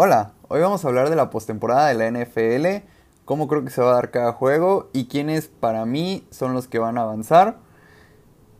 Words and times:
Hola, 0.00 0.30
hoy 0.46 0.60
vamos 0.60 0.84
a 0.84 0.88
hablar 0.88 1.10
de 1.10 1.16
la 1.16 1.28
postemporada 1.28 1.88
de 1.88 1.94
la 1.94 2.06
NFL, 2.06 2.86
cómo 3.24 3.48
creo 3.48 3.64
que 3.64 3.70
se 3.70 3.82
va 3.82 3.90
a 3.90 3.94
dar 3.94 4.12
cada 4.12 4.32
juego 4.32 4.90
y 4.92 5.08
quiénes 5.08 5.48
para 5.48 5.86
mí 5.86 6.24
son 6.30 6.54
los 6.54 6.68
que 6.68 6.78
van 6.78 6.98
a 6.98 7.02
avanzar. 7.02 7.56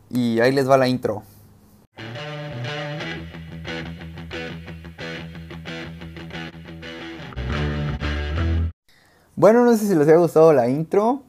Y 0.09 0.41
ahí 0.41 0.51
les 0.51 0.69
va 0.69 0.77
la 0.77 0.89
intro. 0.89 1.23
Bueno, 9.37 9.63
no 9.63 9.77
sé 9.77 9.87
si 9.87 9.95
les 9.95 10.09
haya 10.09 10.17
gustado 10.17 10.51
la 10.51 10.67
intro. 10.67 11.23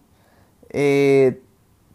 Eh, 0.70 1.40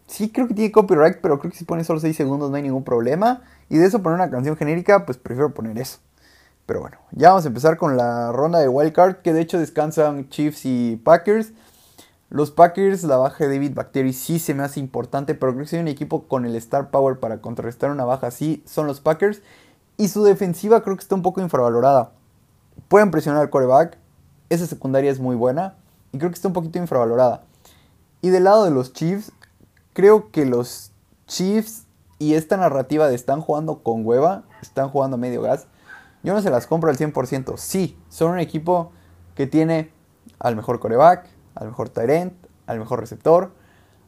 sí 0.06 0.32
creo 0.32 0.48
que 0.48 0.54
tiene 0.54 0.72
copyright, 0.72 1.18
pero 1.20 1.38
creo 1.38 1.52
que 1.52 1.58
si 1.58 1.66
pone 1.66 1.84
solo 1.84 2.00
6 2.00 2.16
segundos 2.16 2.48
no 2.50 2.56
hay 2.56 2.62
ningún 2.62 2.82
problema. 2.82 3.42
Y 3.68 3.76
de 3.76 3.84
eso 3.84 4.02
poner 4.02 4.18
una 4.18 4.30
canción 4.30 4.56
genérica, 4.56 5.04
pues 5.04 5.18
prefiero 5.18 5.52
poner 5.52 5.76
eso. 5.76 5.98
Pero 6.66 6.80
bueno, 6.80 6.98
ya 7.12 7.30
vamos 7.30 7.44
a 7.44 7.48
empezar 7.48 7.76
con 7.76 7.96
la 7.96 8.32
ronda 8.32 8.58
de 8.58 8.68
wildcard, 8.68 9.22
que 9.22 9.32
de 9.32 9.40
hecho 9.40 9.58
descansan 9.58 10.28
Chiefs 10.28 10.62
y 10.64 10.96
Packers. 10.96 11.52
Los 12.28 12.50
Packers, 12.50 13.04
la 13.04 13.16
baja 13.16 13.44
de 13.44 13.54
David 13.54 13.74
Bacteri 13.74 14.12
sí 14.12 14.40
se 14.40 14.52
me 14.52 14.64
hace 14.64 14.80
importante, 14.80 15.36
pero 15.36 15.52
creo 15.52 15.64
que 15.64 15.70
si 15.70 15.76
hay 15.76 15.82
un 15.82 15.88
equipo 15.88 16.24
con 16.24 16.44
el 16.44 16.56
star 16.56 16.90
power 16.90 17.20
para 17.20 17.40
contrarrestar 17.40 17.92
una 17.92 18.04
baja 18.04 18.26
así, 18.26 18.64
son 18.66 18.88
los 18.88 19.00
Packers. 19.00 19.42
Y 19.96 20.08
su 20.08 20.24
defensiva 20.24 20.82
creo 20.82 20.96
que 20.96 21.02
está 21.02 21.14
un 21.14 21.22
poco 21.22 21.40
infravalorada. 21.40 22.10
Pueden 22.88 23.12
presionar 23.12 23.42
al 23.42 23.50
coreback, 23.50 23.96
esa 24.50 24.66
secundaria 24.66 25.10
es 25.10 25.20
muy 25.20 25.36
buena 25.36 25.76
y 26.12 26.18
creo 26.18 26.30
que 26.30 26.34
está 26.34 26.48
un 26.48 26.54
poquito 26.54 26.78
infravalorada. 26.78 27.42
Y 28.22 28.30
del 28.30 28.44
lado 28.44 28.64
de 28.64 28.72
los 28.72 28.92
Chiefs, 28.92 29.30
creo 29.92 30.30
que 30.32 30.44
los 30.46 30.90
Chiefs 31.26 31.84
y 32.18 32.34
esta 32.34 32.56
narrativa 32.56 33.08
de 33.08 33.14
están 33.14 33.40
jugando 33.40 33.82
con 33.82 34.04
hueva, 34.04 34.42
están 34.62 34.88
jugando 34.88 35.16
medio 35.16 35.42
gas, 35.42 35.66
yo 36.26 36.34
no 36.34 36.42
se 36.42 36.50
las 36.50 36.66
compro 36.66 36.90
al 36.90 36.98
100%. 36.98 37.56
Sí, 37.56 37.96
son 38.08 38.32
un 38.32 38.40
equipo 38.40 38.90
que 39.36 39.46
tiene 39.46 39.92
al 40.40 40.56
mejor 40.56 40.80
coreback, 40.80 41.28
al 41.54 41.68
mejor 41.68 41.88
tight 41.88 42.32
al 42.66 42.80
mejor 42.80 42.98
receptor, 42.98 43.52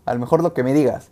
al 0.04 0.18
mejor 0.18 0.42
lo 0.42 0.52
que 0.52 0.64
me 0.64 0.74
digas. 0.74 1.10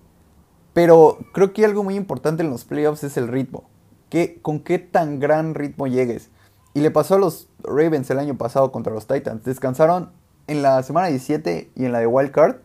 Pero 0.72 1.18
creo 1.32 1.52
que 1.52 1.64
algo 1.64 1.84
muy 1.84 1.94
importante 1.94 2.42
en 2.42 2.50
los 2.50 2.64
playoffs 2.64 3.04
es 3.04 3.16
el 3.16 3.28
ritmo. 3.28 3.70
Que, 4.10 4.40
¿Con 4.42 4.58
qué 4.58 4.80
tan 4.80 5.20
gran 5.20 5.54
ritmo 5.54 5.86
llegues? 5.86 6.30
Y 6.74 6.80
le 6.80 6.90
pasó 6.90 7.14
a 7.14 7.18
los 7.18 7.48
Ravens 7.62 8.10
el 8.10 8.18
año 8.18 8.36
pasado 8.36 8.72
contra 8.72 8.92
los 8.92 9.06
Titans. 9.06 9.44
Descansaron 9.44 10.10
en 10.48 10.62
la 10.62 10.82
semana 10.82 11.06
17 11.06 11.70
y 11.76 11.84
en 11.84 11.92
la 11.92 12.00
de 12.00 12.08
Wild 12.08 12.32
Card. 12.32 12.56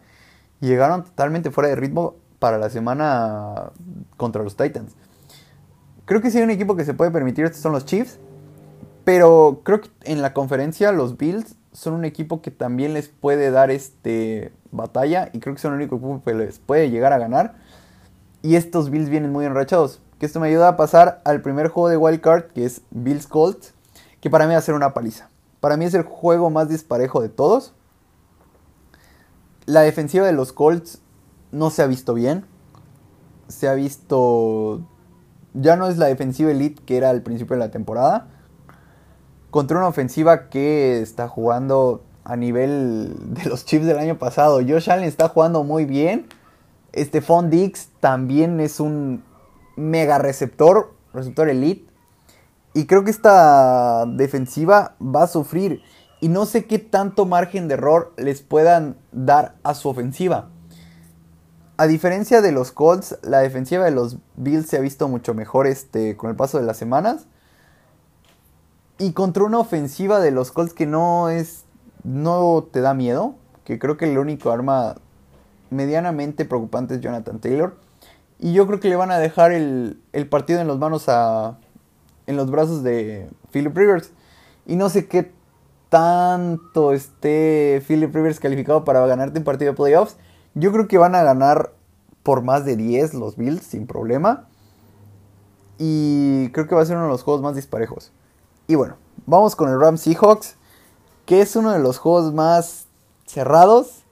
Y 0.61 0.65
llegaron 0.65 1.03
totalmente 1.03 1.51
fuera 1.51 1.69
de 1.69 1.75
ritmo 1.75 2.15
para 2.39 2.57
la 2.57 2.71
semana 2.71 3.71
contra 4.17 4.41
los 4.41 4.57
Titans. 4.57 4.95
Creo 6.05 6.21
que 6.21 6.31
si 6.31 6.39
hay 6.39 6.43
un 6.43 6.49
equipo 6.49 6.75
que 6.75 6.85
se 6.85 6.95
puede 6.95 7.11
permitir, 7.11 7.45
estos 7.45 7.61
son 7.61 7.71
los 7.71 7.85
Chiefs. 7.85 8.17
Pero 9.03 9.61
creo 9.63 9.81
que 9.81 9.89
en 10.03 10.21
la 10.21 10.33
conferencia 10.33 10.91
los 10.91 11.17
Bills 11.17 11.55
son 11.71 11.93
un 11.93 12.05
equipo 12.05 12.41
que 12.41 12.51
también 12.51 12.93
les 12.93 13.07
puede 13.07 13.49
dar 13.51 13.71
este 13.71 14.53
batalla 14.71 15.29
y 15.33 15.39
creo 15.39 15.55
que 15.55 15.61
son 15.61 15.73
el 15.73 15.79
único 15.79 15.95
equipo 15.95 16.21
que 16.23 16.33
les 16.33 16.59
puede 16.59 16.89
llegar 16.89 17.13
a 17.13 17.17
ganar. 17.17 17.55
Y 18.41 18.55
estos 18.55 18.89
Bills 18.89 19.09
vienen 19.09 19.31
muy 19.31 19.45
enrachados. 19.45 20.01
Que 20.19 20.25
esto 20.27 20.39
me 20.39 20.49
ayuda 20.49 20.67
a 20.67 20.77
pasar 20.77 21.21
al 21.25 21.41
primer 21.41 21.69
juego 21.69 21.89
de 21.89 21.97
Wild 21.97 22.21
Card, 22.21 22.43
que 22.53 22.65
es 22.65 22.81
Bills 22.91 23.25
Colts, 23.25 23.73
que 24.19 24.29
para 24.29 24.45
mí 24.45 24.53
va 24.53 24.59
a 24.59 24.61
ser 24.61 24.75
una 24.75 24.93
paliza. 24.93 25.29
Para 25.59 25.77
mí 25.77 25.85
es 25.85 25.95
el 25.95 26.03
juego 26.03 26.51
más 26.51 26.69
disparejo 26.69 27.21
de 27.21 27.29
todos. 27.29 27.73
La 29.65 29.81
defensiva 29.81 30.25
de 30.25 30.33
los 30.33 30.53
Colts 30.53 31.01
no 31.51 31.71
se 31.71 31.81
ha 31.81 31.87
visto 31.87 32.13
bien. 32.13 32.45
Se 33.47 33.67
ha 33.67 33.73
visto... 33.73 34.81
Ya 35.53 35.75
no 35.75 35.87
es 35.87 35.97
la 35.97 36.05
defensiva 36.05 36.51
elite 36.51 36.83
que 36.83 36.97
era 36.97 37.09
al 37.09 37.23
principio 37.23 37.55
de 37.55 37.59
la 37.59 37.71
temporada 37.71 38.27
contra 39.51 39.77
una 39.77 39.87
ofensiva 39.87 40.49
que 40.49 41.01
está 41.01 41.27
jugando 41.27 42.01
a 42.23 42.35
nivel 42.35 43.13
de 43.33 43.45
los 43.45 43.65
Chiefs 43.65 43.85
del 43.85 43.99
año 43.99 44.17
pasado. 44.17 44.61
Josh 44.67 44.89
Allen 44.89 45.05
está 45.05 45.29
jugando 45.29 45.63
muy 45.63 45.85
bien. 45.85 46.27
Stephon 46.95 47.49
Dix 47.49 47.89
también 47.99 48.59
es 48.59 48.79
un 48.79 49.23
mega 49.75 50.17
receptor, 50.17 50.93
receptor 51.13 51.49
elite. 51.49 51.85
Y 52.73 52.85
creo 52.85 53.03
que 53.03 53.11
esta 53.11 54.05
defensiva 54.05 54.95
va 55.01 55.23
a 55.23 55.27
sufrir. 55.27 55.81
Y 56.21 56.29
no 56.29 56.45
sé 56.45 56.65
qué 56.65 56.79
tanto 56.79 57.25
margen 57.25 57.67
de 57.67 57.73
error 57.73 58.13
les 58.17 58.41
puedan 58.41 58.97
dar 59.11 59.55
a 59.63 59.73
su 59.73 59.89
ofensiva. 59.89 60.49
A 61.77 61.87
diferencia 61.87 62.41
de 62.41 62.51
los 62.51 62.71
Colts, 62.71 63.17
la 63.23 63.39
defensiva 63.39 63.83
de 63.83 63.91
los 63.91 64.17
Bills 64.35 64.67
se 64.67 64.77
ha 64.77 64.81
visto 64.81 65.07
mucho 65.07 65.33
mejor 65.33 65.65
este, 65.67 66.15
con 66.15 66.29
el 66.29 66.35
paso 66.35 66.59
de 66.59 66.65
las 66.65 66.77
semanas. 66.77 67.25
Y 69.01 69.13
contra 69.13 69.45
una 69.45 69.57
ofensiva 69.57 70.19
de 70.19 70.29
los 70.29 70.51
Colts 70.51 70.75
que 70.75 70.85
no 70.85 71.29
es. 71.29 71.65
no 72.03 72.67
te 72.71 72.81
da 72.81 72.93
miedo. 72.93 73.33
Que 73.65 73.79
creo 73.79 73.97
que 73.97 74.05
el 74.05 74.19
único 74.19 74.51
arma 74.51 74.95
medianamente 75.71 76.45
preocupante 76.45 76.93
es 76.93 77.01
Jonathan 77.01 77.39
Taylor. 77.39 77.75
Y 78.37 78.53
yo 78.53 78.67
creo 78.67 78.79
que 78.79 78.89
le 78.89 78.95
van 78.95 79.09
a 79.09 79.17
dejar 79.17 79.53
el, 79.53 79.97
partido 80.29 80.61
en 80.61 80.67
las 80.67 80.77
manos 80.77 81.05
a. 81.09 81.57
en 82.27 82.35
los 82.37 82.51
brazos 82.51 82.83
de 82.83 83.27
Philip 83.51 83.75
Rivers. 83.75 84.11
Y 84.67 84.75
no 84.75 84.87
sé 84.87 85.07
qué 85.07 85.31
tanto 85.89 86.93
esté 86.93 87.83
Philip 87.87 88.13
Rivers 88.13 88.39
calificado 88.39 88.85
para 88.85 89.03
ganarte 89.07 89.39
un 89.39 89.45
partido 89.45 89.71
de 89.71 89.77
playoffs. 89.77 90.15
Yo 90.53 90.71
creo 90.71 90.87
que 90.87 90.99
van 90.99 91.15
a 91.15 91.23
ganar 91.23 91.73
por 92.21 92.43
más 92.43 92.65
de 92.65 92.75
10 92.75 93.15
los 93.15 93.35
Bills 93.35 93.63
sin 93.63 93.87
problema. 93.87 94.47
Y 95.79 96.49
creo 96.49 96.67
que 96.67 96.75
va 96.75 96.83
a 96.83 96.85
ser 96.85 96.97
uno 96.97 97.05
de 97.05 97.11
los 97.11 97.23
juegos 97.23 97.41
más 97.41 97.55
disparejos. 97.55 98.11
Y 98.71 98.75
bueno, 98.75 98.95
vamos 99.25 99.57
con 99.57 99.69
el 99.69 99.77
Rams 99.77 99.99
Seahawks, 99.99 100.55
que 101.25 101.41
es 101.41 101.57
uno 101.57 101.73
de 101.73 101.79
los 101.79 101.97
juegos 101.97 102.33
más 102.33 102.85
cerrados, 103.25 104.03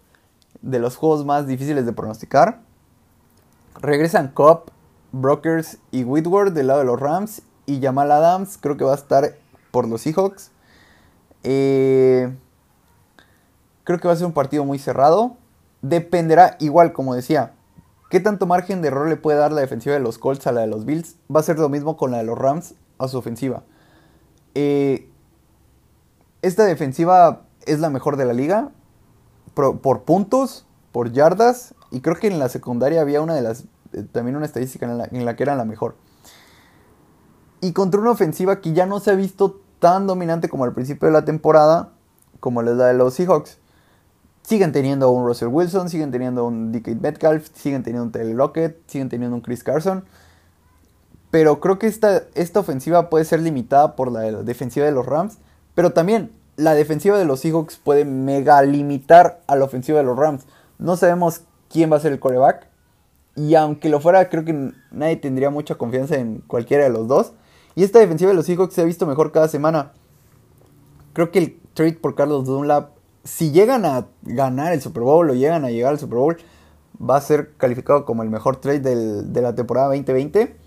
de 0.62 0.80
los 0.80 0.98
juegos 0.98 1.24
más 1.24 1.48
difíciles 1.48 1.86
de 1.86 1.94
pronosticar. 1.94 2.60
Regresan 3.80 4.28
Cobb, 4.34 4.64
Brokers 5.14 5.78
y 5.92 6.04
Whitworth 6.04 6.52
del 6.52 6.68
lado 6.68 6.80
de 6.80 6.86
los 6.88 7.00
Rams. 7.00 7.42
Y 7.68 7.80
Jamal 7.82 8.12
Adams 8.12 8.58
creo 8.60 8.76
que 8.76 8.84
va 8.84 8.92
a 8.92 8.96
estar 8.96 9.38
por 9.72 9.88
los 9.88 10.02
Seahawks. 10.02 10.52
Eh, 11.44 12.36
creo 13.86 13.98
que 13.98 14.10
va 14.10 14.14
a 14.14 14.18
ser 14.18 14.26
un 14.26 14.34
partido 14.34 14.66
muy 14.66 14.78
cerrado. 14.78 15.38
Dependerá, 15.82 16.58
igual 16.60 16.92
como 16.92 17.16
decía, 17.16 17.54
qué 18.10 18.20
tanto 18.20 18.46
margen 18.46 18.82
de 18.82 18.90
error 18.90 19.08
le 19.08 19.16
puede 19.16 19.38
dar 19.38 19.54
la 19.54 19.62
defensiva 19.62 19.96
de 19.96 20.02
los 20.02 20.18
Colts 20.18 20.48
a 20.48 20.52
la 20.52 20.60
de 20.60 20.68
los 20.68 20.84
Bills. 20.84 21.16
Va 21.34 21.40
a 21.40 21.44
ser 21.44 21.60
lo 21.60 21.70
mismo 21.70 21.96
con 21.96 22.12
la 22.12 22.18
de 22.18 22.26
los 22.26 22.38
Rams 22.38 22.74
a 22.98 23.08
su 23.08 23.20
ofensiva. 23.20 23.64
Eh, 24.56 25.10
esta 26.42 26.66
defensiva 26.66 27.44
es 27.66 27.80
la 27.80 27.90
mejor 27.90 28.18
de 28.18 28.26
la 28.26 28.34
liga 28.34 28.72
por, 29.54 30.04
puntos, 30.04 30.66
por 30.92 31.12
yardas 31.12 31.74
y 31.92 32.02
creo 32.02 32.16
que 32.16 32.28
en 32.28 32.40
la 32.40 32.50
secundaria 32.50 33.02
había 33.02 33.22
una 33.22 33.36
de 33.36 33.42
las 33.42 33.66
eh, 33.94 34.04
también 34.12 34.36
una 34.36 34.46
estadística 34.46 34.86
en 34.86 35.26
la, 35.26 35.36
que 35.36 35.44
era 35.44 35.56
la 35.56 35.66
mejor. 35.66 35.96
Y 37.62 37.74
contra 37.74 38.00
una 38.00 38.12
ofensiva 38.12 38.62
que 38.62 38.74
ya 38.74 38.86
no 38.86 39.00
se 39.00 39.12
ha 39.12 39.16
visto 39.16 39.60
tan 39.80 40.08
dominante 40.08 40.48
como 40.50 40.64
al 40.64 40.74
principio 40.74 41.08
de 41.08 41.14
la 41.14 41.26
temporada, 41.26 41.92
como 42.40 42.62
la 42.62 42.72
de 42.72 42.94
los 42.94 43.16
Seahawks. 43.16 43.58
Siguen 44.44 44.72
teniendo 44.72 45.08
a 45.08 45.12
un 45.12 45.26
Russell 45.26 45.50
Wilson, 45.50 45.90
siguen 45.90 46.12
teniendo 46.12 46.42
a 46.42 46.44
un 46.46 46.72
DK 46.72 47.00
Metcalf, 47.02 47.50
siguen 47.54 47.84
teniendo 47.84 48.06
un 48.06 48.12
Taylor 48.12 48.36
Lockett, 48.36 48.80
siguen 48.88 49.10
teniendo 49.10 49.36
un 49.36 49.42
Chris 49.42 49.64
Carson. 49.64 50.06
Pero 51.32 51.60
creo 51.60 51.78
que 51.78 51.88
esta, 51.88 52.24
esta 52.36 52.60
ofensiva 52.60 53.10
puede 53.10 53.26
ser 53.26 53.42
limitada 53.42 53.96
por 53.96 54.12
la 54.12 54.22
defensiva 54.22 54.86
de 54.86 54.92
los 54.92 55.06
Rams. 55.06 55.38
Pero 55.76 55.92
también 55.92 56.32
la 56.56 56.74
defensiva 56.74 57.18
de 57.18 57.26
los 57.26 57.40
Seahawks 57.42 57.78
puede 57.78 58.04
mega 58.04 58.62
limitar 58.64 59.42
a 59.48 59.56
la 59.56 59.66
ofensiva 59.66 60.00
de 60.00 60.06
los 60.06 60.18
Rams. 60.18 60.46
No 60.78 60.98
sabemos 60.98 61.42
quién 61.70 61.92
va 61.92 61.98
a 61.98 62.00
ser 62.00 62.12
el 62.12 62.20
coreback. 62.20 62.68
Y 63.36 63.56
aunque 63.56 63.90
lo 63.90 64.02
fuera, 64.02 64.28
creo 64.30 64.44
que 64.44 64.74
nadie 64.92 65.16
tendría 65.16 65.50
mucha 65.50 65.76
confianza 65.76 66.16
en 66.16 66.40
cualquiera 66.40 66.84
de 66.84 66.90
los 66.90 67.08
dos. 67.08 67.34
Y 67.76 67.84
esta 67.84 68.00
defensiva 68.00 68.32
de 68.32 68.36
los 68.36 68.46
Seahawks 68.46 68.74
se 68.74 68.82
ha 68.82 68.86
visto 68.86 69.06
mejor 69.06 69.32
cada 69.32 69.48
semana. 69.48 69.94
Creo 71.14 71.32
que 71.32 71.40
el 71.40 71.60
trade 71.74 71.94
por 71.94 72.16
Carlos 72.16 72.46
Dunlap, 72.46 72.92
si 73.24 73.52
llegan 73.52 73.86
a 73.86 74.08
ganar 74.24 74.74
el 74.74 74.82
Super 74.82 75.04
Bowl 75.04 75.30
o 75.30 75.34
llegan 75.34 75.64
a 75.64 75.70
llegar 75.70 75.92
al 75.92 76.00
Super 76.00 76.18
Bowl, 76.18 76.38
va 77.00 77.16
a 77.16 77.22
ser 77.22 77.54
calificado 77.56 78.04
como 78.04 78.24
el 78.24 78.30
mejor 78.30 78.58
trade 78.58 78.82
de 78.82 79.42
la 79.42 79.56
temporada 79.56 79.88
2020. 79.88 80.59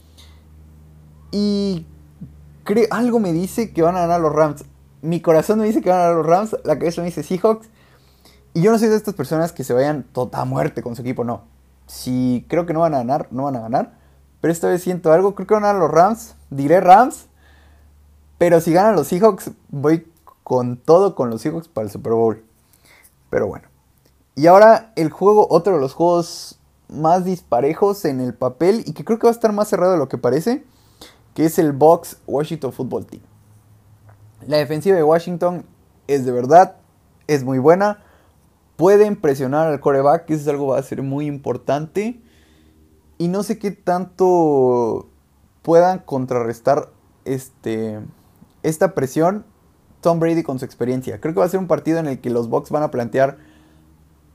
Y 1.33 1.87
algo 2.91 3.19
me 3.19 3.33
dice 3.33 3.73
que 3.73 3.83
van 3.83 3.97
a 3.97 4.01
ganar 4.01 4.21
los 4.21 4.33
Rams. 4.33 4.65
Mi 5.01 5.21
corazón 5.21 5.59
me 5.59 5.65
dice 5.65 5.81
que 5.83 5.91
van 5.91 5.99
a 5.99 6.03
ganar 6.03 6.17
los 6.17 6.27
Rams, 6.27 6.57
la 6.65 6.79
cabeza 6.79 7.01
me 7.01 7.09
dice 7.09 7.23
Seahawks. 7.23 7.69
Y 8.55 8.63
yo 8.63 8.71
no 8.71 8.79
soy 8.79 8.89
de 8.89 8.97
estas 8.97 9.15
personas 9.15 9.53
que 9.53 9.65
se 9.65 9.73
vayan 9.73 10.05
toda 10.05 10.45
muerte 10.45 10.83
con 10.83 10.95
su 10.95 11.03
equipo, 11.03 11.25
no. 11.25 11.43
Si 11.87 12.47
creo 12.49 12.67
que 12.67 12.75
no 12.75 12.81
van 12.81 12.95
a 12.95 12.99
ganar, 12.99 13.29
no 13.31 13.45
van 13.45 13.57
a 13.57 13.61
ganar. 13.61 13.95
Pero 14.41 14.53
esta 14.53 14.69
vez 14.69 14.83
siento 14.83 15.13
algo, 15.13 15.35
creo 15.35 15.47
que 15.47 15.55
van 15.55 15.65
a 15.65 15.69
ganar 15.69 15.83
los 15.83 15.91
Rams. 15.91 16.35
Diré 16.51 16.81
Rams. 16.81 17.27
Pero 18.39 18.61
si 18.61 18.73
ganan 18.73 18.95
los 18.95 19.09
Seahawks, 19.09 19.51
voy 19.71 20.07
con 20.43 20.77
todo 20.77 21.15
con 21.15 21.31
los 21.31 21.41
Seahawks 21.41 21.69
para 21.69 21.87
el 21.87 21.91
Super 21.91 22.13
Bowl. 22.13 22.45
Pero 23.31 23.47
bueno. 23.47 23.69
Y 24.35 24.47
ahora 24.47 24.93
el 24.97 25.11
juego, 25.11 25.47
otro 25.51 25.75
de 25.75 25.81
los 25.81 25.95
juegos 25.95 26.59
más 26.89 27.25
disparejos 27.25 28.05
en 28.05 28.21
el 28.21 28.35
papel 28.35 28.83
y 28.87 28.93
que 28.93 29.05
creo 29.05 29.19
que 29.19 29.27
va 29.27 29.31
a 29.31 29.35
estar 29.35 29.53
más 29.53 29.69
cerrado 29.69 29.93
de 29.93 29.99
lo 29.99 30.09
que 30.09 30.19
parece 30.19 30.65
que 31.35 31.45
es 31.45 31.59
el 31.59 31.73
Box 31.73 32.19
Washington 32.27 32.73
Football 32.73 33.07
Team. 33.07 33.23
La 34.47 34.59
defensiva 34.59 34.97
de 34.97 35.03
Washington 35.03 35.65
es 36.07 36.25
de 36.25 36.33
verdad, 36.33 36.77
es 37.27 37.45
muy 37.45 37.59
buena. 37.59 38.03
Pueden 38.77 39.17
presionar 39.17 39.69
al 39.69 39.81
coreback, 39.81 40.29
eso 40.31 40.43
es 40.43 40.49
algo 40.49 40.67
que 40.67 40.73
va 40.73 40.79
a 40.79 40.83
ser 40.83 41.03
muy 41.03 41.27
importante. 41.27 42.21
Y 43.19 43.29
no 43.29 43.43
sé 43.43 43.59
qué 43.59 43.71
tanto 43.71 45.09
puedan 45.63 46.01
contrarrestar 46.01 46.91
este, 47.25 48.01
esta 48.63 48.95
presión 48.95 49.45
Tom 50.01 50.19
Brady 50.19 50.43
con 50.43 50.59
su 50.59 50.65
experiencia. 50.65 51.21
Creo 51.21 51.33
que 51.33 51.41
va 51.41 51.47
a 51.47 51.51
ser 51.51 51.61
un 51.61 51.69
partido 51.69 51.99
en 51.99 52.09
el 52.09 52.21
que 52.21 52.31
los 52.31 52.49
Bucks 52.49 52.71
van 52.71 52.83
a 52.83 52.91
plantear 52.91 53.39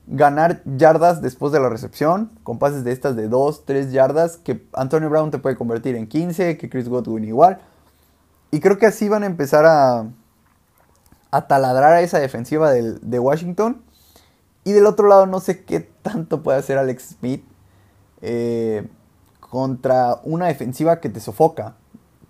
ganar 0.08 0.62
yardas 0.64 1.22
después 1.22 1.52
de 1.52 1.60
la 1.60 1.68
recepción, 1.68 2.30
con 2.42 2.58
pases 2.58 2.84
de 2.84 2.92
estas 2.92 3.14
de 3.16 3.28
2, 3.28 3.64
3 3.64 3.92
yardas, 3.92 4.36
que 4.38 4.66
Antonio 4.72 5.10
Brown 5.10 5.30
te 5.30 5.38
puede 5.38 5.56
convertir 5.56 5.94
en 5.96 6.06
15, 6.06 6.56
que 6.58 6.68
Chris 6.70 6.88
Godwin 6.88 7.24
igual. 7.24 7.60
Y 8.50 8.60
creo 8.60 8.78
que 8.78 8.86
así 8.86 9.08
van 9.08 9.22
a 9.22 9.26
empezar 9.26 9.66
a, 9.66 10.06
taladrar 11.46 11.92
a 11.92 12.00
esa 12.00 12.18
defensiva 12.18 12.72
de 12.72 13.18
Washington. 13.18 13.82
Y 14.64 14.72
del 14.72 14.84
otro 14.84 15.08
lado 15.08 15.26
no 15.26 15.40
sé 15.40 15.64
qué 15.64 15.80
tanto 15.80 16.42
puede 16.42 16.58
hacer 16.58 16.76
Alex 16.76 17.16
Smith 17.18 17.42
eh, 18.20 18.86
contra 19.40 20.20
una 20.24 20.46
defensiva 20.46 21.00
que 21.00 21.08
te 21.08 21.20
sofoca. 21.20 21.74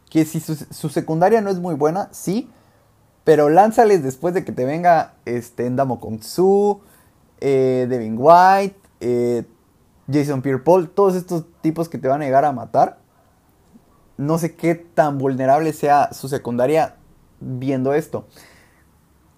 Que 0.09 0.25
si 0.25 0.41
su, 0.41 0.89
secundaria 0.89 1.41
no 1.41 1.51
es 1.51 1.59
muy 1.59 1.75
buena, 1.75 2.09
sí. 2.13 2.49
Pero 3.25 3.49
lánzales 3.49 4.03
después 4.03 4.35
de 4.35 4.45
que 4.45 4.53
te 4.53 4.65
venga 4.65 5.15
este, 5.25 5.69
Ndamo 5.69 6.01
Kongsu, 6.01 6.81
eh, 7.41 7.87
Devin 7.89 8.17
White, 8.19 8.79
eh, 9.01 9.45
Jason 10.11 10.43
Pierre-Paul, 10.43 10.91
todos 10.91 11.15
estos 11.15 11.45
tipos 11.61 11.89
que 11.89 11.99
te 11.99 12.09
van 12.09 12.23
a 12.23 12.25
llegar 12.25 12.45
a 12.45 12.53
matar. 12.53 12.99
No 14.17 14.39
sé 14.39 14.57
qué 14.57 14.75
tan 14.75 15.19
vulnerable 15.19 15.73
sea 15.73 16.13
su 16.13 16.29
secundaria 16.29 16.97
viendo 17.41 17.95
esto. 17.95 18.27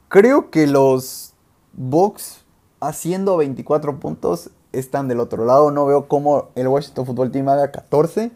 Creo 0.09 0.51
que 0.51 0.67
los 0.67 1.35
Bucks 1.73 2.45
haciendo 2.81 3.37
24 3.37 4.01
puntos 4.01 4.51
están 4.73 5.09
del 5.09 5.21
otro 5.21 5.45
lado. 5.45 5.71
No 5.71 5.87
veo 5.87 6.09
cómo 6.09 6.49
el 6.55 6.69
Washington 6.69 7.07
Football 7.07 7.31
Team 7.31 7.49
haga 7.49 7.71
14. 7.71 8.33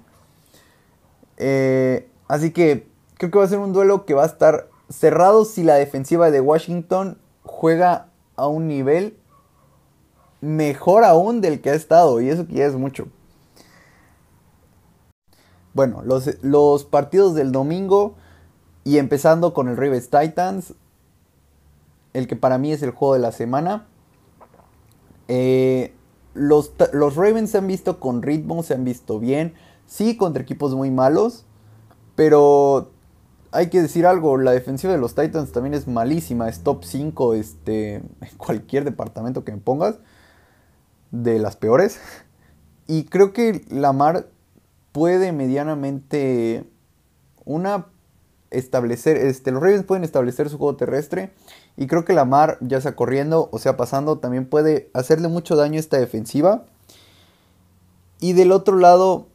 Eh, 1.36 2.08
así 2.28 2.52
que 2.52 2.86
creo 3.16 3.30
que 3.30 3.38
va 3.38 3.44
a 3.44 3.48
ser 3.48 3.58
un 3.58 3.72
duelo 3.72 4.04
que 4.04 4.14
va 4.14 4.22
a 4.24 4.26
estar 4.26 4.68
cerrado 4.88 5.44
si 5.44 5.62
la 5.62 5.74
defensiva 5.74 6.30
de 6.30 6.40
Washington 6.40 7.18
juega 7.42 8.08
a 8.36 8.46
un 8.46 8.68
nivel 8.68 9.16
mejor 10.44 11.04
aún 11.04 11.40
del 11.40 11.60
que 11.60 11.70
ha 11.70 11.74
estado, 11.74 12.20
y 12.20 12.28
eso 12.28 12.46
que 12.46 12.54
ya 12.54 12.66
es 12.66 12.74
mucho. 12.74 13.08
Bueno, 15.72 16.02
los, 16.04 16.84
partidos 16.84 17.34
del 17.34 17.50
domingo, 17.50 18.14
y 18.84 18.98
empezando 18.98 19.54
con 19.54 19.68
el 19.68 19.76
Ravens 19.76 20.08
Titans, 20.08 20.74
el 22.12 22.28
que 22.28 22.36
para 22.36 22.58
mí 22.58 22.72
es 22.72 22.82
el 22.82 22.90
juego 22.90 23.14
de 23.14 23.20
la 23.20 23.32
semana. 23.32 23.86
Eh, 25.26 25.92
los, 26.34 26.72
los, 26.92 27.16
Ravens 27.16 27.50
se 27.50 27.58
han 27.58 27.66
visto 27.66 27.98
con 27.98 28.22
ritmo, 28.22 28.62
se 28.62 28.74
han 28.74 28.84
visto 28.84 29.18
bien. 29.18 29.54
Sí, 29.86 30.16
contra 30.16 30.42
equipos 30.42 30.74
muy 30.74 30.92
malos. 30.92 31.44
Pero 32.14 32.90
hay 33.50 33.68
que 33.68 33.82
decir 33.82 34.06
algo, 34.06 34.36
la 34.38 34.52
defensiva 34.52 34.92
de 34.92 35.00
los 35.00 35.16
Titans 35.16 35.50
también 35.50 35.74
es 35.74 35.88
malísima. 35.88 36.48
Es 36.48 36.60
top 36.60 36.84
5 36.84 37.34
este, 37.34 37.94
en 37.96 38.36
cualquier 38.36 38.84
departamento 38.84 39.42
que 39.42 39.50
me 39.50 39.58
pongas 39.58 39.96
de 41.14 41.38
las 41.38 41.56
peores. 41.56 42.00
Y 42.86 43.04
creo 43.04 43.32
que 43.32 43.64
Lamar 43.70 44.28
puede 44.92 45.32
medianamente 45.32 46.64
una 47.44 47.86
establecer, 48.50 49.16
este, 49.16 49.50
los 49.50 49.62
Ravens 49.62 49.84
pueden 49.84 50.04
establecer 50.04 50.48
su 50.48 50.58
juego 50.58 50.76
terrestre 50.76 51.32
y 51.76 51.86
creo 51.86 52.04
que 52.04 52.12
Lamar, 52.12 52.58
ya 52.60 52.80
sea 52.80 52.94
corriendo 52.94 53.48
o 53.52 53.58
sea 53.58 53.76
pasando, 53.76 54.18
también 54.18 54.48
puede 54.48 54.90
hacerle 54.92 55.28
mucho 55.28 55.56
daño 55.56 55.76
a 55.76 55.80
esta 55.80 55.98
defensiva. 55.98 56.64
Y 58.20 58.32
del 58.32 58.52
otro 58.52 58.76
lado, 58.76 59.26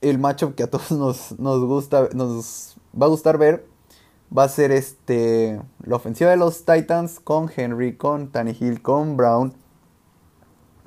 el 0.00 0.18
matchup 0.18 0.54
que 0.54 0.64
a 0.64 0.70
todos 0.70 0.90
nos, 0.92 1.38
nos 1.38 1.64
gusta, 1.64 2.08
nos 2.14 2.76
va 3.00 3.06
a 3.06 3.10
gustar 3.10 3.38
ver, 3.38 3.66
va 4.36 4.44
a 4.44 4.48
ser 4.48 4.70
este, 4.72 5.60
la 5.84 5.96
ofensiva 5.96 6.30
de 6.30 6.36
los 6.36 6.64
Titans 6.64 7.20
con 7.20 7.50
Henry, 7.54 7.96
con 7.96 8.32
Tannehill, 8.32 8.80
con 8.80 9.16
Brown 9.16 9.54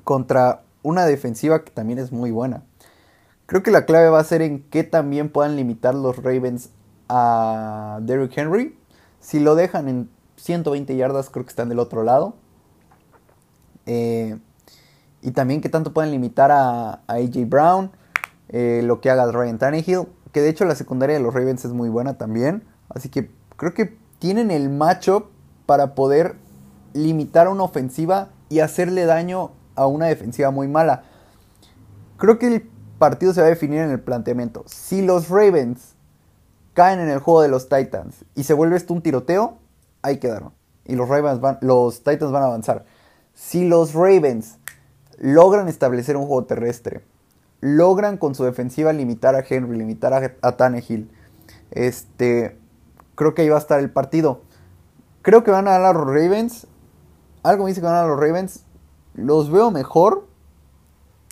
contra 0.06 0.62
una 0.84 1.04
defensiva 1.04 1.64
que 1.64 1.72
también 1.72 1.98
es 1.98 2.12
muy 2.12 2.30
buena. 2.30 2.62
Creo 3.46 3.64
que 3.64 3.72
la 3.72 3.86
clave 3.86 4.08
va 4.08 4.20
a 4.20 4.24
ser 4.24 4.40
en 4.40 4.62
que 4.62 4.84
también 4.84 5.30
puedan 5.30 5.56
limitar 5.56 5.96
los 5.96 6.22
Ravens 6.22 6.70
a 7.08 7.98
Derrick 8.02 8.38
Henry. 8.38 8.78
Si 9.18 9.40
lo 9.40 9.56
dejan 9.56 9.88
en 9.88 10.08
120 10.36 10.96
yardas, 10.96 11.28
creo 11.28 11.44
que 11.44 11.50
están 11.50 11.68
del 11.68 11.80
otro 11.80 12.04
lado. 12.04 12.36
Eh, 13.86 14.38
y 15.22 15.32
también 15.32 15.60
que 15.60 15.68
tanto 15.68 15.92
pueden 15.92 16.12
limitar 16.12 16.52
a, 16.52 17.00
AJ 17.08 17.48
Brown, 17.48 17.90
eh, 18.50 18.82
lo 18.84 19.00
que 19.00 19.10
haga 19.10 19.32
Ryan 19.32 19.58
Tannehill. 19.58 20.06
Que 20.30 20.40
de 20.40 20.50
hecho 20.50 20.64
la 20.66 20.76
secundaria 20.76 21.16
de 21.16 21.22
los 21.22 21.34
Ravens 21.34 21.64
es 21.64 21.72
muy 21.72 21.88
buena 21.88 22.16
también. 22.16 22.62
Así 22.90 23.08
que 23.08 23.28
creo 23.56 23.74
que 23.74 23.98
tienen 24.20 24.52
el 24.52 24.70
matchup 24.70 25.30
para 25.66 25.96
poder 25.96 26.36
limitar 26.92 27.48
una 27.48 27.64
ofensiva 27.64 28.28
y 28.48 28.60
hacerle 28.60 29.04
daño 29.04 29.50
a 29.76 29.86
una 29.86 30.06
defensiva 30.06 30.50
muy 30.50 30.68
mala. 30.68 31.04
Creo 32.16 32.38
que 32.38 32.46
el 32.46 32.70
partido 32.98 33.32
se 33.32 33.40
va 33.40 33.46
a 33.46 33.50
definir 33.50 33.80
en 33.80 33.90
el 33.90 34.00
planteamiento. 34.00 34.64
Si 34.66 35.02
los 35.02 35.28
Ravens 35.28 35.94
caen 36.74 37.00
en 37.00 37.08
el 37.08 37.18
juego 37.18 37.42
de 37.42 37.48
los 37.48 37.68
Titans 37.68 38.24
y 38.34 38.44
se 38.44 38.54
vuelve 38.54 38.76
esto 38.76 38.94
un 38.94 39.02
tiroteo, 39.02 39.58
ahí 40.02 40.18
quedaron. 40.18 40.52
Y 40.84 40.94
los, 40.94 41.08
Ravens 41.08 41.40
van, 41.40 41.58
los 41.60 42.02
Titans 42.02 42.32
van 42.32 42.42
a 42.42 42.46
avanzar. 42.46 42.84
Si 43.34 43.66
los 43.66 43.94
Ravens 43.94 44.58
logran 45.18 45.68
establecer 45.68 46.16
un 46.16 46.26
juego 46.26 46.44
terrestre, 46.44 47.02
logran 47.60 48.18
con 48.18 48.34
su 48.34 48.44
defensiva 48.44 48.92
limitar 48.92 49.34
a 49.34 49.44
Henry, 49.48 49.76
limitar 49.76 50.12
a, 50.40 50.56
Tannehill, 50.56 51.10
este, 51.70 52.58
creo 53.14 53.34
que 53.34 53.42
ahí 53.42 53.48
va 53.48 53.56
a 53.56 53.60
estar 53.60 53.80
el 53.80 53.90
partido. 53.90 54.42
Creo 55.22 55.42
que 55.42 55.50
van 55.50 55.66
a 55.66 55.72
ganar 55.72 55.96
los 55.96 56.06
Ravens. 56.06 56.66
Algo 57.42 57.64
me 57.64 57.70
dice 57.70 57.80
que 57.80 57.86
van 57.86 57.96
a 57.96 58.02
ganar 58.02 58.10
los 58.10 58.20
Ravens 58.20 58.65
los 59.16 59.50
veo 59.50 59.70
mejor. 59.70 60.26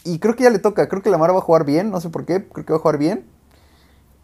Y 0.05 0.19
creo 0.19 0.35
que 0.35 0.45
ya 0.45 0.51
le 0.51 0.59
toca. 0.59 0.89
Creo 0.89 1.03
que 1.03 1.11
Lamar 1.11 1.33
va 1.33 1.39
a 1.39 1.43
jugar 1.43 1.65
bien. 1.65 1.91
No 1.91 2.01
sé 2.01 2.11
por 2.11 2.25
qué. 2.25 2.47
Creo 2.49 2.67
que 2.67 2.73
va 2.73 2.79
a 2.79 2.83
jugar 2.83 2.99
bien. 2.99 3.27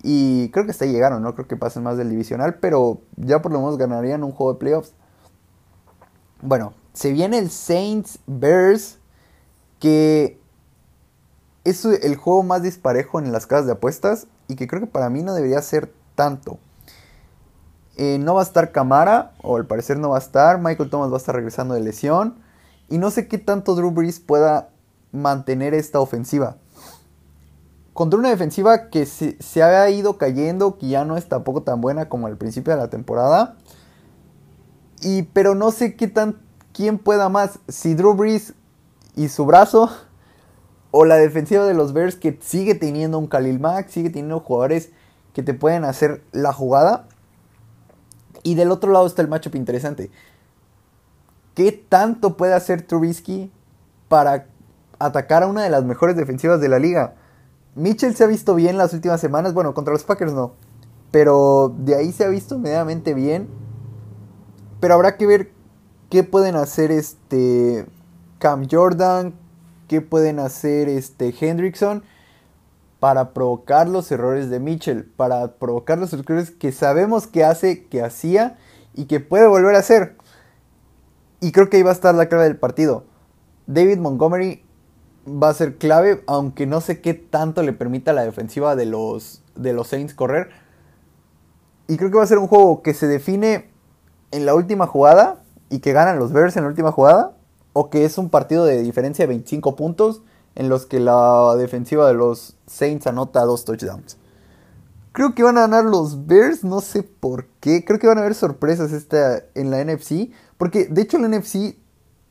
Y 0.02 0.50
creo 0.50 0.64
que 0.64 0.72
hasta 0.72 0.84
ahí 0.84 0.92
llegaron. 0.92 1.22
No 1.22 1.34
creo 1.34 1.46
que 1.46 1.56
pasen 1.56 1.82
más 1.82 1.96
del 1.96 2.10
divisional. 2.10 2.56
Pero 2.56 3.00
ya 3.16 3.40
por 3.40 3.52
lo 3.52 3.60
menos 3.60 3.78
ganarían 3.78 4.24
un 4.24 4.32
juego 4.32 4.54
de 4.54 4.58
playoffs. 4.58 4.92
Bueno, 6.42 6.74
se 6.92 7.12
viene 7.12 7.38
el 7.38 7.50
Saints 7.50 8.18
Bears. 8.26 8.98
Que 9.78 10.38
es 11.64 11.84
el 11.84 12.16
juego 12.16 12.42
más 12.42 12.62
disparejo 12.62 13.18
en 13.18 13.32
las 13.32 13.46
casas 13.46 13.66
de 13.66 13.72
apuestas. 13.72 14.26
Y 14.48 14.56
que 14.56 14.66
creo 14.66 14.80
que 14.80 14.86
para 14.86 15.08
mí 15.08 15.22
no 15.22 15.34
debería 15.34 15.62
ser 15.62 15.92
tanto. 16.14 16.58
Eh, 17.96 18.18
no 18.18 18.34
va 18.34 18.40
a 18.40 18.44
estar 18.44 18.72
Camara. 18.72 19.32
O 19.42 19.56
al 19.56 19.66
parecer 19.66 19.98
no 19.98 20.10
va 20.10 20.16
a 20.16 20.20
estar. 20.20 20.58
Michael 20.58 20.90
Thomas 20.90 21.10
va 21.10 21.14
a 21.14 21.18
estar 21.18 21.34
regresando 21.34 21.74
de 21.74 21.80
lesión. 21.80 22.49
Y 22.90 22.98
no 22.98 23.10
sé 23.10 23.28
qué 23.28 23.38
tanto 23.38 23.76
Drew 23.76 23.92
Brees 23.92 24.20
pueda 24.20 24.70
mantener 25.12 25.74
esta 25.74 26.00
ofensiva. 26.00 26.56
Contra 27.92 28.18
una 28.18 28.30
defensiva 28.30 28.90
que 28.90 29.06
se, 29.06 29.62
ha 29.62 29.88
ido 29.90 30.18
cayendo, 30.18 30.76
que 30.76 30.88
ya 30.88 31.04
no 31.04 31.16
es 31.16 31.28
tampoco 31.28 31.62
tan 31.62 31.80
buena 31.80 32.08
como 32.08 32.26
al 32.26 32.36
principio 32.36 32.74
de 32.74 32.80
la 32.80 32.90
temporada. 32.90 33.56
Y, 35.02 35.22
pero 35.22 35.54
no 35.54 35.70
sé 35.70 35.96
qué 35.96 36.08
tan, 36.08 36.40
quién 36.72 36.98
pueda 36.98 37.28
más. 37.28 37.60
Si 37.68 37.94
Drew 37.94 38.14
Brees 38.14 38.54
y 39.14 39.28
su 39.28 39.46
brazo. 39.46 39.90
O 40.92 41.04
la 41.04 41.16
defensiva 41.16 41.64
de 41.64 41.74
los 41.74 41.92
Bears 41.92 42.16
que 42.16 42.36
sigue 42.42 42.74
teniendo 42.74 43.18
un 43.18 43.28
Khalil 43.28 43.60
Mack. 43.60 43.88
Sigue 43.88 44.10
teniendo 44.10 44.40
jugadores 44.40 44.90
que 45.32 45.44
te 45.44 45.54
pueden 45.54 45.84
hacer 45.84 46.24
la 46.32 46.52
jugada. 46.52 47.06
Y 48.42 48.54
del 48.54 48.72
otro 48.72 48.90
lado 48.92 49.06
está 49.06 49.22
el 49.22 49.28
matchup 49.28 49.54
interesante. 49.54 50.10
¿Qué 51.54 51.72
tanto 51.72 52.36
puede 52.36 52.54
hacer 52.54 52.82
Trubisky 52.82 53.50
para 54.08 54.46
atacar 54.98 55.42
a 55.42 55.46
una 55.46 55.62
de 55.62 55.70
las 55.70 55.84
mejores 55.84 56.16
defensivas 56.16 56.60
de 56.60 56.68
la 56.68 56.78
liga? 56.78 57.14
Mitchell 57.74 58.14
se 58.14 58.24
ha 58.24 58.26
visto 58.26 58.54
bien 58.54 58.78
las 58.78 58.92
últimas 58.92 59.20
semanas, 59.20 59.54
bueno, 59.54 59.74
contra 59.74 59.92
los 59.92 60.04
Packers 60.04 60.32
no, 60.32 60.52
pero 61.10 61.74
de 61.78 61.96
ahí 61.96 62.12
se 62.12 62.24
ha 62.24 62.28
visto 62.28 62.58
medianamente 62.58 63.14
bien. 63.14 63.48
Pero 64.80 64.94
habrá 64.94 65.16
que 65.16 65.26
ver 65.26 65.52
qué 66.08 66.24
pueden 66.24 66.56
hacer 66.56 66.90
este 66.90 67.86
Cam 68.38 68.66
Jordan, 68.70 69.34
qué 69.88 70.00
pueden 70.00 70.38
hacer 70.38 70.88
este 70.88 71.34
Hendrickson 71.38 72.02
para 73.00 73.32
provocar 73.32 73.88
los 73.88 74.12
errores 74.12 74.50
de 74.50 74.60
Mitchell, 74.60 75.04
para 75.04 75.54
provocar 75.54 75.98
los 75.98 76.12
errores 76.12 76.50
que 76.50 76.70
sabemos 76.70 77.26
que 77.26 77.44
hace, 77.44 77.86
que 77.86 78.02
hacía 78.02 78.58
y 78.94 79.06
que 79.06 79.20
puede 79.20 79.46
volver 79.46 79.74
a 79.74 79.80
hacer. 79.80 80.16
Y 81.40 81.52
creo 81.52 81.70
que 81.70 81.78
ahí 81.78 81.82
va 81.82 81.90
a 81.90 81.94
estar 81.94 82.14
la 82.14 82.28
clave 82.28 82.44
del 82.44 82.58
partido. 82.58 83.04
David 83.66 83.98
Montgomery 83.98 84.64
va 85.26 85.48
a 85.48 85.54
ser 85.54 85.76
clave, 85.76 86.22
aunque 86.26 86.66
no 86.66 86.80
sé 86.80 87.00
qué 87.00 87.14
tanto 87.14 87.62
le 87.62 87.72
permita 87.72 88.10
a 88.10 88.14
la 88.14 88.24
defensiva 88.24 88.76
de 88.76 88.86
los, 88.86 89.42
de 89.54 89.72
los 89.72 89.88
Saints 89.88 90.14
correr. 90.14 90.50
Y 91.88 91.96
creo 91.96 92.10
que 92.10 92.16
va 92.18 92.22
a 92.22 92.26
ser 92.26 92.38
un 92.38 92.46
juego 92.46 92.82
que 92.82 92.94
se 92.94 93.06
define 93.06 93.70
en 94.30 94.46
la 94.46 94.54
última 94.54 94.86
jugada 94.86 95.42
y 95.70 95.80
que 95.80 95.92
ganan 95.92 96.18
los 96.18 96.32
Bears 96.32 96.56
en 96.56 96.64
la 96.64 96.68
última 96.68 96.92
jugada, 96.92 97.32
o 97.72 97.90
que 97.90 98.04
es 98.04 98.18
un 98.18 98.30
partido 98.30 98.64
de 98.64 98.82
diferencia 98.82 99.22
de 99.24 99.28
25 99.28 99.76
puntos 99.76 100.22
en 100.54 100.68
los 100.68 100.86
que 100.86 101.00
la 101.00 101.54
defensiva 101.56 102.08
de 102.08 102.14
los 102.14 102.56
Saints 102.66 103.06
anota 103.06 103.44
dos 103.44 103.64
touchdowns. 103.64 104.18
Creo 105.12 105.34
que 105.34 105.42
van 105.42 105.58
a 105.58 105.62
ganar 105.62 105.84
los 105.84 106.26
Bears, 106.26 106.62
no 106.62 106.80
sé 106.80 107.02
por 107.02 107.46
qué. 107.60 107.84
Creo 107.84 107.98
que 107.98 108.06
van 108.06 108.18
a 108.18 108.20
haber 108.20 108.34
sorpresas 108.34 108.92
esta 108.92 109.42
en 109.54 109.70
la 109.70 109.84
NFC. 109.84 110.30
Porque 110.60 110.84
de 110.84 111.00
hecho 111.00 111.16
la 111.16 111.26
NFC 111.26 111.74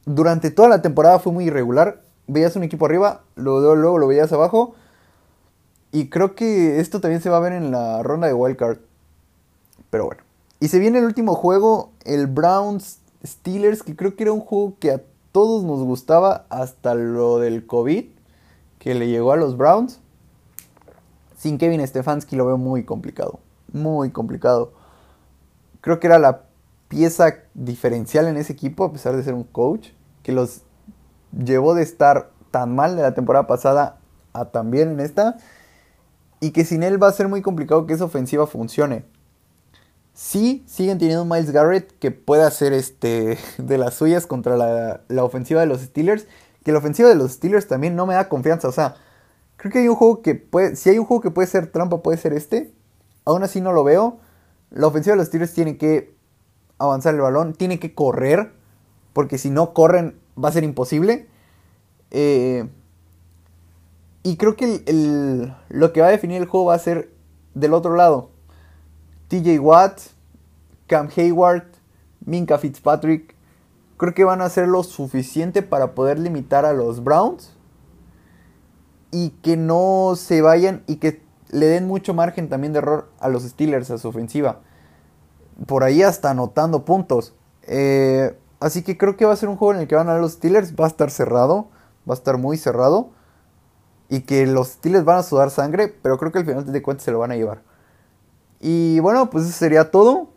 durante 0.06 0.52
toda 0.52 0.70
la 0.70 0.84
temporada 0.84 1.18
fue 1.18 1.34
muy 1.34 1.46
irregular. 1.46 2.04
Veías 2.28 2.56
un 2.56 2.62
equipo 2.62 2.86
arriba, 2.86 3.24
luego 3.34 3.76
lo 3.76 4.06
veías 4.06 4.32
abajo. 4.32 4.76
Y 5.92 6.10
creo 6.10 6.36
que 6.36 6.80
esto 6.80 7.02
también 7.02 7.24
se 7.24 7.32
va 7.32 7.38
a 7.38 7.40
ver 7.40 7.54
en 7.54 7.72
la 7.72 8.04
ronda 8.04 8.28
de 8.28 8.36
wildcard. 8.36 8.78
Pero 9.90 10.06
bueno. 10.06 10.22
Y 10.60 10.68
se 10.68 10.78
viene 10.78 11.00
el 11.00 11.06
último 11.06 11.34
juego, 11.34 11.90
el 12.06 12.28
Browns 12.28 13.00
Steelers, 13.26 13.82
que 13.82 13.96
creo 13.96 14.16
que 14.16 14.22
era 14.26 14.32
un 14.32 14.42
juego 14.42 14.76
que 14.80 14.92
a 14.92 15.02
todos 15.32 15.64
nos 15.64 15.80
gustaba 15.80 16.46
hasta 16.50 16.94
lo 16.94 17.40
del 17.40 17.66
COVID, 17.66 18.06
que 18.78 18.94
le 18.94 19.08
llegó 19.08 19.32
a 19.32 19.38
los 19.38 19.58
Browns. 19.58 20.02
Sin 21.36 21.58
Kevin 21.58 21.88
Stefanski 21.88 22.36
lo 22.36 22.46
veo 22.46 22.58
muy 22.60 22.84
complicado, 22.84 23.40
muy 23.74 24.12
complicado. 24.12 24.74
Creo 25.82 26.00
que 26.00 26.06
era 26.06 26.20
la 26.20 26.44
pieza 26.90 27.36
diferencial 27.54 28.28
en 28.28 28.36
ese 28.36 28.52
equipo, 28.52 28.84
a 28.84 28.92
pesar 28.92 29.16
de 29.16 29.24
ser 29.24 29.34
un 29.34 29.46
coach, 29.46 29.90
que 30.24 30.34
los 30.34 30.64
llevó 31.32 31.76
de 31.76 31.84
estar 31.84 32.32
tan 32.52 32.76
mal 32.76 32.98
de 32.98 33.04
la 33.04 33.14
temporada 33.14 33.48
pasada 33.48 34.00
a 34.34 34.46
tan 34.46 34.72
bien 34.72 34.90
en 34.90 35.00
esta, 35.00 35.38
y 36.42 36.52
que 36.52 36.66
sin 36.66 36.84
él 36.84 37.02
va 37.02 37.08
a 37.08 37.14
ser 37.14 37.28
muy 37.28 37.42
complicado 37.42 37.86
que 37.86 37.94
esa 37.94 38.06
ofensiva 38.06 38.48
funcione. 38.48 39.06
Sí, 40.14 40.66
siguen 40.68 40.98
teniendo 40.98 41.24
Miles 41.24 41.52
Garrett 41.52 41.98
que 42.00 42.12
puede 42.12 42.44
hacer 42.44 42.74
este, 42.74 43.38
de 43.58 43.78
las 43.78 43.94
suyas 43.94 44.28
contra 44.28 44.58
la, 44.58 45.02
la 45.08 45.24
ofensiva 45.24 45.62
de 45.62 45.68
los 45.68 45.82
Steelers, 45.82 46.28
que 46.64 46.72
la 46.72 46.80
ofensiva 46.80 47.08
de 47.08 47.16
los 47.16 47.32
Steelers 47.34 47.68
también 47.68 47.96
no 47.96 48.06
me 48.06 48.16
da 48.16 48.28
confianza, 48.28 48.68
o 48.68 48.74
sea, 48.74 48.96
creo 49.58 49.72
que 49.72 49.80
hay 49.80 49.88
un 49.88 49.96
juego 49.96 50.22
que 50.22 50.36
puede, 50.36 50.76
si 50.76 50.90
hay 50.90 50.98
un 50.98 51.06
juego 51.06 51.22
que 51.22 51.32
puede 51.32 51.48
ser 51.48 51.72
trampa, 51.72 52.02
puede 52.02 52.18
ser 52.18 52.34
este, 52.34 52.74
aún 53.26 53.44
así 53.44 53.62
no 53.62 53.74
lo 53.74 53.84
veo. 53.84 54.20
La 54.72 54.88
ofensiva 54.88 55.14
de 55.14 55.18
los 55.18 55.28
Steelers 55.28 55.54
tiene 55.54 55.78
que 55.78 56.19
avanzar 56.80 57.14
el 57.14 57.22
balón, 57.22 57.54
tiene 57.54 57.78
que 57.78 57.94
correr, 57.94 58.54
porque 59.14 59.38
si 59.38 59.50
no 59.50 59.74
corren 59.74 60.18
va 60.42 60.50
a 60.50 60.54
ser 60.54 60.64
imposible. 60.64 61.28
Eh, 62.12 62.68
y 64.24 64.38
creo 64.38 64.56
que 64.56 65.54
lo 65.70 65.94
que 65.94 66.02
va 66.02 66.08
a 66.08 66.12
definir 66.12 66.42
el 66.42 66.48
juego 66.48 66.68
va 66.68 66.74
a 66.74 66.80
ser 66.80 67.12
del 67.54 67.74
otro 67.74 67.96
lado. 67.96 68.32
TJ 69.28 69.60
Watt, 69.60 70.00
Cam 70.88 71.10
Hayward, 71.16 71.66
Minka 72.26 72.58
Fitzpatrick. 72.58 73.36
Creo 73.98 74.14
que 74.14 74.24
van 74.24 74.42
a 74.42 74.46
hacer 74.46 74.68
lo 74.68 74.84
suficiente 74.84 75.62
para 75.62 75.94
poder 75.94 76.20
limitar 76.20 76.66
a 76.66 76.74
los 76.74 77.04
Browns. 77.04 77.54
Y 79.12 79.32
que 79.42 79.58
no 79.58 80.14
se 80.16 80.42
vayan 80.42 80.84
y 80.88 80.98
que 80.98 81.22
le 81.50 81.66
den 81.66 81.88
mucho 81.88 82.14
margen 82.14 82.48
también 82.48 82.74
de 82.74 82.80
error 82.80 83.10
a 83.20 83.28
los 83.28 83.44
Steelers, 83.44 83.90
a 83.90 83.98
su 83.98 84.08
ofensiva 84.08 84.62
por 85.66 85.84
ahí 85.84 86.04
hasta 86.04 86.32
anotando 86.32 86.86
puntos. 86.86 87.34
Eh, 87.64 88.38
así 88.60 88.84
que 88.84 88.98
creo 88.98 89.18
que 89.18 89.26
va 89.26 89.34
a 89.34 89.38
ser 89.38 89.50
un 89.50 89.58
juego 89.58 89.74
en 89.74 89.82
el 89.82 89.88
que 89.88 89.96
van 89.96 90.10
a 90.10 90.18
los 90.18 90.34
Steelers. 90.34 90.76
Va 90.76 90.86
a 90.86 90.88
estar 90.88 91.12
cerrado, 91.12 91.68
va 92.10 92.14
a 92.14 92.18
estar 92.18 92.38
muy 92.38 92.58
cerrado. 92.58 93.10
Y 94.10 94.22
que 94.22 94.48
los 94.48 94.70
Steelers 94.70 95.06
van 95.06 95.20
a 95.20 95.24
sudar 95.24 95.52
sangre, 95.52 95.88
pero 96.02 96.18
creo 96.18 96.32
que 96.32 96.40
al 96.40 96.46
final 96.46 96.72
de 96.72 96.82
cuentas 96.82 97.06
se 97.06 97.12
lo 97.12 97.20
van 97.20 97.32
a 97.32 97.36
llevar. 97.36 97.62
Y 98.60 99.00
bueno, 99.00 99.30
pues 99.30 99.46
eso 99.46 99.54
sería 99.54 99.92
todo. 99.92 100.30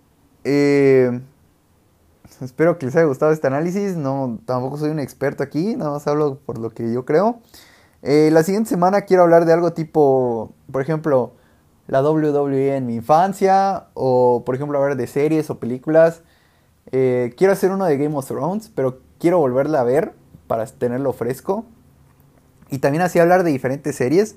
Eh, 0.45 1.21
espero 2.41 2.79
que 2.79 2.87
les 2.87 2.97
haya 2.97 3.07
gustado 3.07 3.33
este 3.33 3.47
análisis. 3.47 3.97
No, 3.97 4.38
tampoco 4.45 4.76
soy 4.76 4.91
un 4.91 5.00
experto 5.00 5.43
aquí, 5.43 5.76
nada 5.76 5.93
más 5.93 6.07
hablo 6.07 6.38
por 6.45 6.59
lo 6.59 6.71
que 6.71 6.93
yo 6.93 7.05
creo. 7.05 7.41
Eh, 8.02 8.31
la 8.33 8.43
siguiente 8.43 8.71
semana 8.71 9.02
quiero 9.02 9.23
hablar 9.23 9.45
de 9.45 9.52
algo 9.52 9.73
tipo, 9.73 10.52
por 10.71 10.83
ejemplo, 10.83 11.33
la 11.86 12.02
WWE 12.02 12.76
en 12.76 12.86
mi 12.86 12.96
infancia 12.96 13.86
o 13.94 14.42
por 14.44 14.54
ejemplo 14.54 14.78
hablar 14.78 14.96
de 14.96 15.06
series 15.06 15.50
o 15.50 15.58
películas. 15.58 16.22
Eh, 16.90 17.34
quiero 17.36 17.52
hacer 17.52 17.70
uno 17.70 17.84
de 17.84 17.96
Game 17.96 18.16
of 18.16 18.26
Thrones, 18.26 18.70
pero 18.74 19.00
quiero 19.18 19.38
volverla 19.38 19.80
a 19.80 19.84
ver 19.84 20.12
para 20.46 20.66
tenerlo 20.66 21.12
fresco. 21.12 21.64
Y 22.70 22.78
también 22.78 23.02
así 23.02 23.18
hablar 23.18 23.44
de 23.44 23.50
diferentes 23.50 23.96
series. 23.96 24.36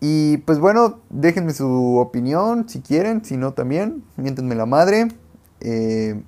Y 0.00 0.38
pues 0.38 0.58
bueno, 0.58 1.00
déjenme 1.08 1.54
su 1.54 1.96
opinión 1.96 2.68
si 2.68 2.80
quieren, 2.80 3.24
si 3.24 3.36
no 3.38 3.54
también, 3.54 4.04
miéntenme 4.16 4.54
la 4.54 4.66
madre. 4.66 5.08
Eh, 5.60 6.22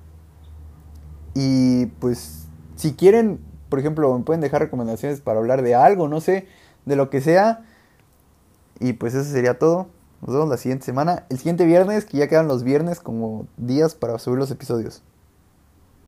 y 1.35 1.85
pues 1.99 2.47
si 2.75 2.93
quieren, 2.93 3.39
por 3.69 3.79
ejemplo, 3.79 4.17
me 4.17 4.23
pueden 4.23 4.41
dejar 4.41 4.61
recomendaciones 4.61 5.21
para 5.21 5.37
hablar 5.37 5.61
de 5.61 5.75
algo, 5.75 6.07
no 6.07 6.21
sé, 6.21 6.47
de 6.85 6.95
lo 6.95 7.11
que 7.11 7.21
sea. 7.21 7.66
Y 8.79 8.93
pues 8.93 9.13
eso 9.13 9.29
sería 9.29 9.59
todo. 9.59 9.87
Nos 10.21 10.33
vemos 10.33 10.49
la 10.49 10.57
siguiente 10.57 10.85
semana. 10.85 11.25
El 11.29 11.37
siguiente 11.37 11.65
viernes, 11.65 12.05
que 12.05 12.17
ya 12.17 12.27
quedan 12.27 12.47
los 12.47 12.63
viernes 12.63 12.99
como 12.99 13.47
días 13.57 13.95
para 13.95 14.17
subir 14.19 14.39
los 14.39 14.51
episodios. 14.51 15.03